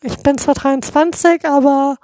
ich 0.00 0.16
bin 0.22 0.38
zwar 0.38 0.54
23, 0.54 1.44
aber 1.46 1.98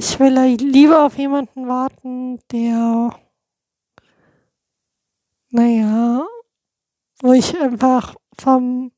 ich 0.00 0.18
will 0.18 0.32
lieber 0.56 1.04
auf 1.04 1.18
jemanden 1.18 1.68
warten, 1.68 2.38
der 2.50 3.14
naja, 5.50 6.26
wo 7.20 7.34
ich 7.34 7.60
einfach 7.60 8.14
vom 8.38 8.92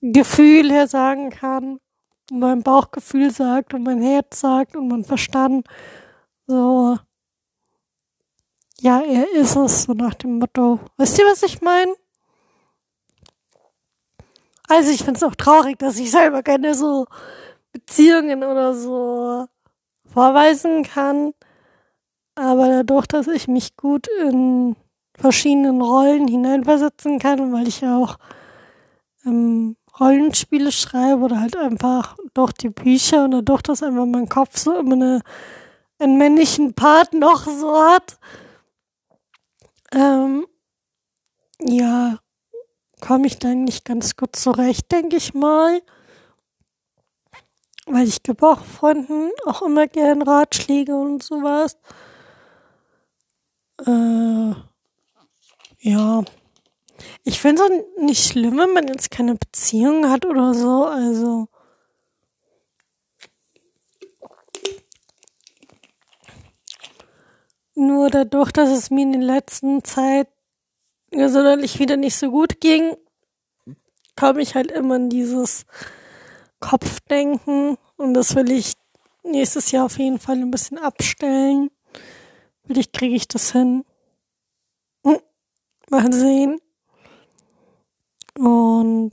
Gefühl 0.00 0.72
her 0.72 0.88
sagen 0.88 1.30
kann, 1.30 1.78
und 2.32 2.40
mein 2.40 2.64
Bauchgefühl 2.64 3.30
sagt 3.30 3.74
und 3.74 3.84
mein 3.84 4.02
Herz 4.02 4.40
sagt 4.40 4.74
und 4.74 4.88
mein 4.88 5.04
Verstand 5.04 5.68
so, 6.48 6.98
ja, 8.80 9.00
er 9.00 9.32
ist 9.34 9.54
es, 9.54 9.84
so 9.84 9.92
nach 9.92 10.14
dem 10.14 10.40
Motto. 10.40 10.80
Wisst 10.96 11.16
ihr, 11.16 11.26
was 11.26 11.44
ich 11.44 11.62
meine? 11.62 11.94
Also 14.66 14.90
ich 14.90 15.04
finde 15.04 15.18
es 15.18 15.22
auch 15.22 15.36
traurig, 15.36 15.78
dass 15.78 15.98
ich 15.98 16.10
selber 16.10 16.42
keine 16.42 16.74
so 16.74 17.06
Beziehungen 17.72 18.44
oder 18.44 18.74
so 18.74 19.46
vorweisen 20.04 20.82
kann. 20.82 21.34
Aber 22.34 22.68
dadurch, 22.68 23.06
dass 23.06 23.26
ich 23.26 23.48
mich 23.48 23.76
gut 23.76 24.06
in 24.20 24.76
verschiedenen 25.16 25.82
Rollen 25.82 26.28
hineinversetzen 26.28 27.18
kann, 27.18 27.52
weil 27.52 27.66
ich 27.66 27.80
ja 27.80 27.98
auch 27.98 28.16
ähm, 29.26 29.76
Rollenspiele 29.98 30.70
schreibe 30.70 31.22
oder 31.22 31.40
halt 31.40 31.56
einfach 31.56 32.16
durch 32.34 32.52
die 32.52 32.70
Bücher 32.70 33.24
und 33.24 33.32
dadurch, 33.32 33.62
dass 33.62 33.82
einfach 33.82 34.06
mein 34.06 34.28
Kopf 34.28 34.56
so 34.56 34.78
immer 34.78 34.94
eine, 34.94 35.20
einen 35.98 36.18
männlichen 36.18 36.74
Part 36.74 37.12
noch 37.14 37.44
so 37.46 37.76
hat, 37.76 38.18
ähm, 39.92 40.46
ja, 41.60 42.18
komme 43.00 43.26
ich 43.26 43.38
da 43.38 43.48
eigentlich 43.48 43.84
ganz 43.84 44.16
gut 44.16 44.36
zurecht, 44.36 44.92
denke 44.92 45.16
ich 45.16 45.34
mal. 45.34 45.80
Weil 47.90 48.06
ich 48.06 48.22
gebe 48.22 48.46
auch 48.46 48.62
Freunden 48.64 49.30
auch 49.46 49.62
immer 49.62 49.86
gern 49.86 50.20
Ratschläge 50.20 50.94
und 50.94 51.22
sowas. 51.22 51.78
Äh, 53.86 54.54
ja. 55.80 56.22
Ich 57.24 57.40
finde 57.40 57.62
es 57.62 58.02
nicht 58.02 58.26
schlimm, 58.26 58.58
wenn 58.58 58.72
man 58.74 58.88
jetzt 58.88 59.10
keine 59.10 59.36
Beziehung 59.36 60.10
hat 60.10 60.26
oder 60.26 60.52
so. 60.52 60.84
Also. 60.84 61.48
Nur 67.74 68.10
dadurch, 68.10 68.52
dass 68.52 68.70
es 68.70 68.90
mir 68.90 69.02
in 69.02 69.12
der 69.12 69.22
letzten 69.22 69.84
Zeit 69.84 70.28
sonderlich 71.10 71.78
wieder 71.78 71.96
nicht 71.96 72.16
so 72.16 72.30
gut 72.30 72.60
ging, 72.60 72.96
komme 74.16 74.42
ich 74.42 74.54
halt 74.56 74.72
immer 74.72 74.96
in 74.96 75.08
dieses 75.08 75.64
Kopfdenken 76.60 77.76
und 77.96 78.14
das 78.14 78.34
will 78.34 78.50
ich 78.50 78.74
nächstes 79.22 79.70
Jahr 79.70 79.86
auf 79.86 79.98
jeden 79.98 80.18
Fall 80.18 80.36
ein 80.36 80.50
bisschen 80.50 80.78
abstellen. 80.78 81.70
Vielleicht 82.66 82.92
kriege 82.92 83.14
ich 83.14 83.28
das 83.28 83.52
hin. 83.52 83.84
Hm, 85.04 85.20
mal 85.90 86.12
sehen. 86.12 86.60
Und 88.38 89.12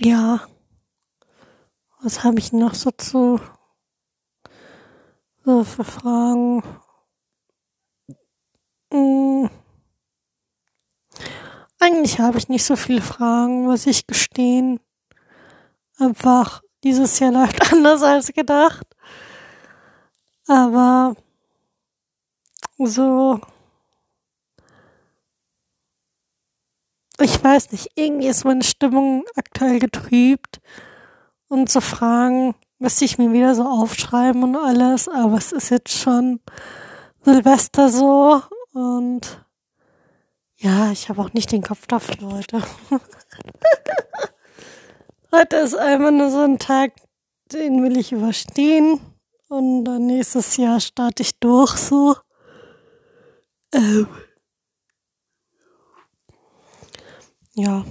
ja, 0.00 0.46
was 2.00 2.24
habe 2.24 2.38
ich 2.38 2.52
noch 2.52 2.74
so 2.74 2.90
zu 2.90 3.40
so 5.44 5.64
für 5.64 5.84
Fragen? 5.84 6.62
Hm. 8.92 9.50
Eigentlich 11.78 12.18
habe 12.18 12.38
ich 12.38 12.48
nicht 12.48 12.64
so 12.64 12.74
viele 12.76 13.02
Fragen, 13.02 13.64
muss 13.64 13.86
ich 13.86 14.06
gestehen. 14.06 14.80
Einfach, 15.98 16.62
dieses 16.84 17.18
Jahr 17.18 17.32
läuft 17.32 17.72
anders 17.72 18.02
als 18.02 18.32
gedacht. 18.32 18.86
Aber 20.46 21.16
so, 22.78 23.40
ich 27.20 27.42
weiß 27.42 27.72
nicht, 27.72 27.90
irgendwie 27.94 28.28
ist 28.28 28.44
meine 28.44 28.62
Stimmung 28.62 29.24
aktuell 29.34 29.78
getrübt. 29.78 30.60
Und 31.48 31.70
so 31.70 31.80
Fragen 31.80 32.54
müsste 32.78 33.04
ich 33.04 33.18
mir 33.18 33.32
wieder 33.32 33.54
so 33.54 33.64
aufschreiben 33.64 34.42
und 34.42 34.56
alles, 34.56 35.08
aber 35.08 35.38
es 35.38 35.52
ist 35.52 35.70
jetzt 35.70 35.92
schon 35.92 36.40
Silvester 37.22 37.88
so 37.88 38.42
und 38.72 39.44
ja, 40.56 40.90
ich 40.90 41.08
habe 41.08 41.20
auch 41.20 41.32
nicht 41.32 41.52
den 41.52 41.62
Kopf 41.62 41.86
dafür 41.86 42.32
heute. 42.32 42.62
heute 45.36 45.56
ist 45.56 45.74
einfach 45.74 46.10
nur 46.10 46.30
so 46.30 46.40
ein 46.40 46.58
Tag, 46.58 46.92
den 47.52 47.82
will 47.82 47.96
ich 47.96 48.12
überstehen. 48.12 49.00
Und 49.48 49.84
dann 49.84 50.06
nächstes 50.06 50.56
Jahr 50.56 50.80
starte 50.80 51.22
ich 51.22 51.38
durch 51.38 51.76
so. 51.76 52.16
Ähm. 53.72 54.08
Ja. 57.54 57.84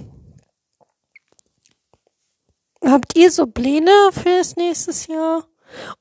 Habt 2.84 3.16
ihr 3.16 3.30
so 3.30 3.46
Pläne 3.46 3.90
fürs 4.12 4.56
nächstes 4.56 5.06
Jahr? 5.06 5.44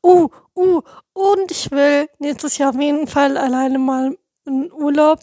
Uh, 0.03 0.29
uh, 0.55 0.81
und 1.13 1.51
ich 1.51 1.71
will 1.71 2.07
nächstes 2.19 2.57
Jahr 2.57 2.71
auf 2.71 2.79
jeden 2.79 3.07
Fall 3.07 3.37
alleine 3.37 3.79
mal 3.79 4.17
in 4.45 4.71
Urlaub 4.71 5.19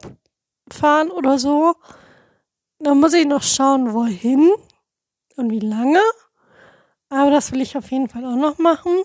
fahren 0.70 1.10
oder 1.10 1.38
so. 1.38 1.74
Da 2.78 2.94
muss 2.94 3.12
ich 3.12 3.26
noch 3.26 3.42
schauen, 3.42 3.92
wohin 3.92 4.50
und 5.36 5.50
wie 5.50 5.60
lange. 5.60 6.02
Aber 7.08 7.30
das 7.30 7.52
will 7.52 7.60
ich 7.60 7.76
auf 7.76 7.90
jeden 7.90 8.08
Fall 8.08 8.24
auch 8.24 8.36
noch 8.36 8.58
machen. 8.58 9.02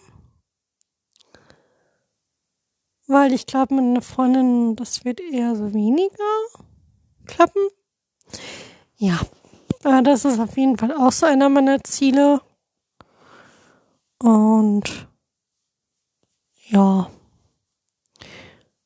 Weil 3.07 3.33
ich 3.33 3.45
glaube, 3.45 3.75
mit 3.75 3.83
einer 3.83 4.01
Freundin, 4.01 4.75
das 4.75 5.05
wird 5.05 5.19
eher 5.19 5.55
so 5.55 5.73
weniger 5.73 6.23
klappen. 7.25 7.67
Ja, 8.97 9.19
aber 9.83 10.01
das 10.01 10.25
ist 10.25 10.39
auf 10.39 10.57
jeden 10.57 10.77
Fall 10.77 10.91
auch 10.91 11.11
so 11.11 11.25
einer 11.25 11.49
meiner 11.49 11.83
Ziele. 11.83 12.41
Und 14.19 15.07
ja. 16.69 17.09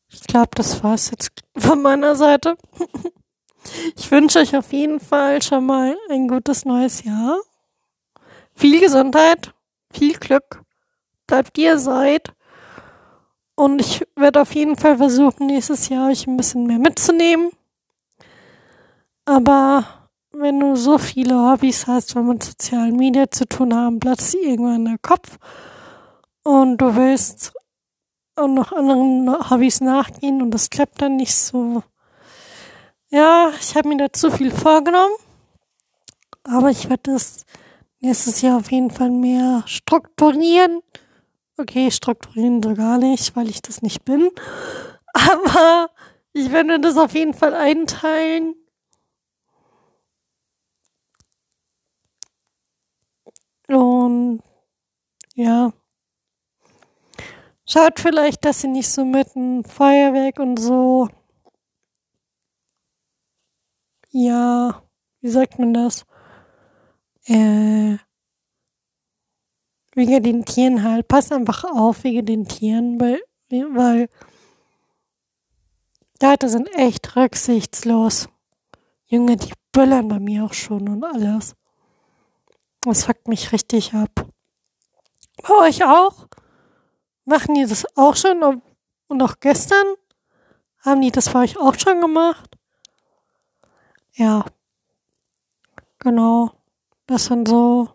Ich 0.09 0.21
glaube, 0.21 0.51
das 0.55 0.83
war's 0.83 1.11
jetzt 1.11 1.31
von 1.57 1.81
meiner 1.81 2.15
Seite. 2.15 2.57
Ich 3.95 4.09
wünsche 4.11 4.39
euch 4.39 4.55
auf 4.55 4.71
jeden 4.73 4.99
Fall 4.99 5.41
schon 5.41 5.65
mal 5.65 5.97
ein 6.09 6.27
gutes 6.27 6.65
neues 6.65 7.03
Jahr. 7.03 7.39
Viel 8.53 8.79
Gesundheit, 8.79 9.53
viel 9.91 10.17
Glück. 10.17 10.61
Bleibt 11.27 11.57
ihr 11.57 11.77
seid. 11.77 12.33
Und 13.55 13.79
ich 13.79 14.05
werde 14.15 14.41
auf 14.41 14.53
jeden 14.55 14.75
Fall 14.75 14.97
versuchen, 14.97 15.47
nächstes 15.47 15.89
Jahr 15.89 16.09
euch 16.09 16.25
ein 16.27 16.37
bisschen 16.37 16.65
mehr 16.65 16.79
mitzunehmen. 16.79 17.51
Aber 19.25 19.85
wenn 20.31 20.59
du 20.59 20.75
so 20.75 20.97
viele 20.97 21.35
Hobbys 21.35 21.87
hast, 21.87 22.15
wenn 22.15 22.27
mit 22.27 22.43
sozialen 22.43 22.95
Medien 22.95 23.31
zu 23.31 23.45
tun 23.47 23.75
haben, 23.75 23.99
platzt 23.99 24.33
irgendwann 24.33 24.85
der 24.85 24.97
Kopf. 25.01 25.37
Und 26.43 26.77
du 26.77 26.95
willst 26.95 27.53
und 28.35 28.55
noch 28.55 28.71
anderen 28.71 29.49
Hobbys 29.49 29.81
nachgehen 29.81 30.41
und 30.41 30.51
das 30.51 30.69
klappt 30.69 31.01
dann 31.01 31.17
nicht 31.17 31.35
so. 31.35 31.83
Ja, 33.11 33.51
ich 33.59 33.75
habe 33.75 33.89
mir 33.89 33.97
da 33.97 34.13
zu 34.13 34.31
viel 34.31 34.51
vorgenommen, 34.51 35.13
aber 36.43 36.69
ich 36.69 36.89
werde 36.89 37.11
das 37.13 37.45
nächstes 37.99 38.41
Jahr 38.41 38.57
auf 38.57 38.71
jeden 38.71 38.89
Fall 38.89 39.09
mehr 39.09 39.63
strukturieren. 39.65 40.81
Okay, 41.57 41.91
strukturieren 41.91 42.63
so 42.63 42.73
gar 42.73 42.97
nicht, 42.97 43.35
weil 43.35 43.49
ich 43.49 43.61
das 43.61 43.81
nicht 43.81 44.05
bin. 44.05 44.29
Aber 45.13 45.89
ich 46.33 46.51
werde 46.51 46.79
das 46.79 46.97
auf 46.97 47.13
jeden 47.13 47.33
Fall 47.33 47.53
einteilen. 47.53 48.55
Und 53.67 54.41
ja, 55.35 55.73
Schaut 57.73 58.01
vielleicht, 58.01 58.43
dass 58.43 58.61
sie 58.61 58.67
nicht 58.67 58.89
so 58.89 59.05
mit 59.05 59.33
einem 59.33 59.63
Feuerwerk 59.63 60.39
und 60.39 60.57
so. 60.57 61.07
Ja, 64.13 64.83
wie 65.21 65.29
sagt 65.29 65.57
man 65.57 65.73
das? 65.73 66.05
Äh, 67.25 67.97
wegen 69.95 70.23
den 70.23 70.45
Tieren 70.45 70.83
halt. 70.83 71.07
Pass 71.07 71.31
einfach 71.31 71.63
auf 71.63 72.03
wegen 72.03 72.25
den 72.25 72.45
Tieren, 72.45 72.99
weil, 72.99 73.21
weil 73.49 74.09
Leute 76.21 76.49
sind 76.49 76.67
echt 76.75 77.15
rücksichtslos. 77.15 78.27
Junge, 79.05 79.37
die 79.37 79.53
böllern 79.71 80.09
bei 80.09 80.19
mir 80.19 80.43
auch 80.43 80.53
schon 80.53 80.89
und 80.89 81.03
alles. 81.03 81.55
Das 82.81 83.05
fuckt 83.05 83.27
mich 83.29 83.53
richtig 83.53 83.93
ab. 83.93 84.27
Bei 85.43 85.67
euch 85.67 85.85
auch? 85.85 86.27
Machen 87.23 87.55
die 87.55 87.65
das 87.65 87.85
auch 87.95 88.15
schon? 88.15 88.61
Und 89.07 89.21
auch 89.21 89.39
gestern? 89.39 89.85
Haben 90.79 91.01
die 91.01 91.11
das 91.11 91.29
für 91.29 91.37
euch 91.39 91.57
auch 91.57 91.75
schon 91.75 92.01
gemacht? 92.01 92.57
Ja. 94.13 94.45
Genau. 95.99 96.51
Das 97.07 97.25
sind 97.25 97.47
so 97.47 97.89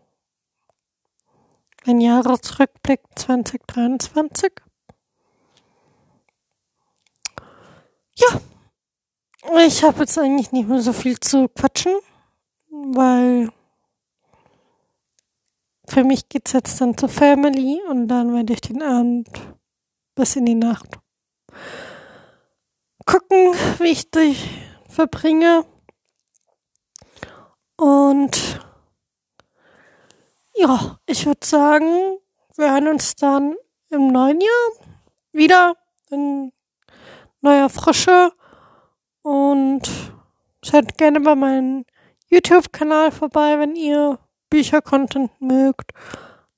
ein 1.85 2.01
Jahresrückblick 2.01 3.01
2023. 3.15 4.53
Ja, 8.19 8.41
ich 9.67 9.83
habe 9.85 10.01
jetzt 10.01 10.19
eigentlich 10.19 10.53
nicht 10.53 10.69
mehr 10.69 10.81
so 10.81 10.93
viel 10.93 11.21
zu 11.21 11.49
quatschen, 11.49 11.95
weil 12.71 13.51
für 15.87 16.03
mich 16.03 16.29
geht's 16.29 16.53
jetzt 16.53 16.81
dann 16.81 16.97
zur 16.97 17.09
Family 17.09 17.81
und 17.89 18.09
dann 18.09 18.35
werde 18.35 18.55
ich 18.55 18.61
den 18.63 18.83
Abend 18.83 19.29
bis 20.15 20.37
in 20.37 20.47
die 20.47 20.55
Nacht 20.55 20.99
gucken, 23.07 23.55
wie 23.79 23.93
ich 23.93 24.11
dich 24.11 24.51
verbringe. 24.89 25.65
Und 27.77 28.61
ja, 30.55 30.99
ich 31.07 31.27
würde 31.27 31.47
sagen, 31.47 32.19
wir 32.57 32.73
hören 32.73 32.89
uns 32.89 33.15
dann 33.17 33.57
im 33.91 34.09
neuen 34.09 34.41
Jahr 34.41 34.89
wieder 35.33 35.77
in 36.11 36.53
neuer 37.43 37.69
Frische 37.69 38.33
und 39.23 39.83
schaut 40.65 40.97
gerne 40.97 41.21
bei 41.21 41.35
meinem 41.35 41.85
YouTube-Kanal 42.29 43.13
vorbei, 43.13 43.59
wenn 43.59 43.77
ihr 43.77 44.19
Bücher-Content 44.51 45.31
mögt. 45.41 45.93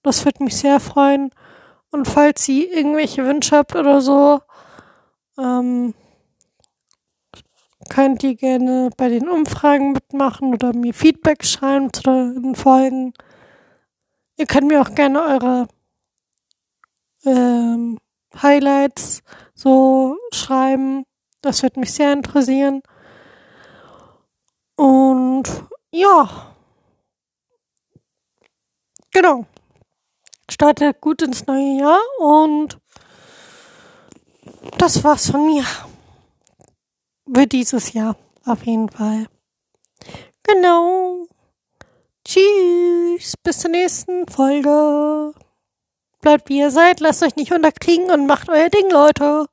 Das 0.03 0.25
würde 0.25 0.45
mich 0.45 0.57
sehr 0.57 0.79
freuen. 0.79 1.31
Und 1.91 2.07
falls 2.07 2.49
ihr 2.49 2.73
irgendwelche 2.73 3.25
Wünsche 3.25 3.57
habt 3.57 3.75
oder 3.75 4.01
so, 4.01 4.41
ähm, 5.39 5.95
könnt 7.89 8.23
ihr 8.23 8.35
gerne 8.35 8.91
bei 8.97 9.09
den 9.09 9.29
Umfragen 9.29 9.93
mitmachen 9.93 10.55
oder 10.55 10.73
mir 10.75 10.95
Feedback 10.95 11.45
schreiben 11.45 11.93
zu 11.93 12.03
den 12.03 12.55
Folgen. 12.55 13.13
Ihr 14.37 14.47
könnt 14.47 14.69
mir 14.69 14.81
auch 14.81 14.95
gerne 14.95 15.23
eure 15.23 15.69
ähm, 17.25 17.99
Highlights 18.41 19.23
so 19.55 20.17
schreiben. 20.33 21.05
Das 21.41 21.63
wird 21.63 21.77
mich 21.77 21.93
sehr 21.93 22.13
interessieren. 22.13 22.83
Und 24.77 25.45
ja, 25.91 26.55
genau. 29.11 29.47
Startet 30.51 31.01
gut 31.01 31.23
ins 31.23 31.47
neue 31.47 31.79
Jahr 31.79 32.01
und 32.21 32.79
das 34.79 35.03
war's 35.05 35.31
von 35.31 35.47
mir. 35.47 35.65
Für 37.33 37.47
dieses 37.47 37.93
Jahr 37.93 38.17
auf 38.45 38.65
jeden 38.65 38.89
Fall. 38.89 39.27
Genau. 40.43 41.27
Tschüss. 42.25 43.35
Bis 43.43 43.59
zur 43.59 43.71
nächsten 43.71 44.27
Folge. 44.29 45.35
Bleibt 46.21 46.49
wie 46.49 46.59
ihr 46.59 46.71
seid, 46.71 47.01
lasst 47.01 47.23
euch 47.23 47.37
nicht 47.37 47.53
unterkriegen 47.53 48.11
und 48.11 48.27
macht 48.27 48.49
euer 48.49 48.69
Ding, 48.69 48.91
Leute. 48.91 49.47